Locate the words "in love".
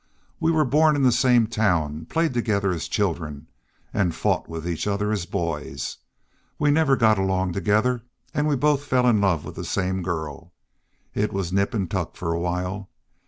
9.05-9.45